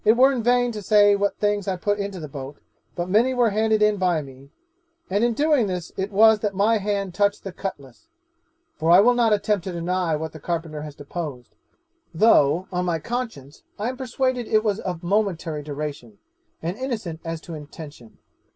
It 0.03 0.17
were 0.17 0.31
in 0.31 0.41
vain 0.41 0.71
to 0.71 0.81
say 0.81 1.15
what 1.15 1.37
things 1.37 1.67
I 1.67 1.75
put 1.75 1.99
into 1.99 2.19
the 2.19 2.27
boat, 2.27 2.57
but 2.95 3.07
many 3.07 3.35
were 3.35 3.51
handed 3.51 3.83
in 3.83 3.97
by 3.97 4.23
me; 4.23 4.49
and 5.11 5.23
in 5.23 5.35
doing 5.35 5.67
this 5.67 5.91
it 5.95 6.11
was 6.11 6.39
that 6.39 6.55
my 6.55 6.79
hand 6.79 7.13
touched 7.13 7.43
the 7.43 7.51
cutlass 7.51 8.07
(for 8.79 8.89
I 8.89 8.99
will 8.99 9.13
not 9.13 9.31
attempt 9.31 9.63
to 9.65 9.71
deny 9.71 10.15
what 10.15 10.31
the 10.31 10.39
carpenter 10.39 10.81
has 10.81 10.95
deposed), 10.95 11.53
though, 12.15 12.67
on 12.71 12.85
my 12.85 12.97
conscience, 12.97 13.61
I 13.77 13.89
am 13.89 13.97
persuaded 13.97 14.47
it 14.47 14.63
was 14.63 14.79
of 14.79 15.03
momentary 15.03 15.61
duration, 15.61 16.17
and 16.63 16.75
innocent 16.77 17.19
as 17.23 17.39
to 17.41 17.53
intention. 17.53 18.17